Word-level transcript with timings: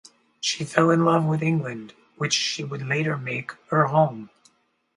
She 0.39 0.63
fell 0.63 0.89
in 0.89 1.05
love 1.05 1.25
with 1.25 1.43
England, 1.43 1.93
which 2.17 2.33
she 2.33 2.63
would 2.63 2.81
later 2.87 3.17
make 3.17 3.51
her 3.69 3.85
home. 3.85 4.31